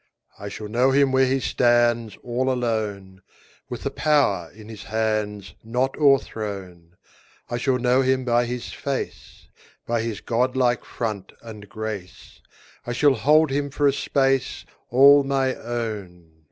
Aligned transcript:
I 0.39 0.49
shall 0.49 0.67
know 0.67 0.89
him 0.89 1.11
where 1.11 1.27
he 1.27 1.39
stands 1.39 2.17
All 2.23 2.51
alone, 2.51 3.21
10 3.21 3.21
With 3.69 3.83
the 3.83 3.91
power 3.91 4.49
in 4.51 4.67
his 4.67 4.85
hands 4.85 5.53
Not 5.63 5.95
o'erthrown; 5.95 6.97
I 7.51 7.57
shall 7.57 7.77
know 7.77 8.01
him 8.01 8.25
by 8.25 8.45
his 8.45 8.73
face, 8.73 9.45
By 9.85 10.01
his 10.01 10.19
godlike 10.19 10.83
front 10.83 11.33
and 11.43 11.69
grace; 11.69 12.41
I 12.83 12.93
shall 12.93 13.13
hold 13.13 13.51
him 13.51 13.69
for 13.69 13.85
a 13.87 13.93
space 13.93 14.61
15 14.61 14.77
All 14.89 15.23
my 15.23 15.53
own! 15.53 16.31